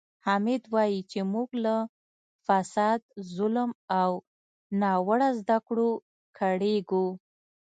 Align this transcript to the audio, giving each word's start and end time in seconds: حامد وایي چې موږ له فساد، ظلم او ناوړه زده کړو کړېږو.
حامد 0.25 0.61
وایي 0.73 0.99
چې 1.11 1.19
موږ 1.33 1.49
له 1.65 1.75
فساد، 2.45 2.99
ظلم 3.35 3.71
او 4.01 4.11
ناوړه 4.81 5.29
زده 5.39 5.57
کړو 5.67 5.89
کړېږو. 6.37 7.07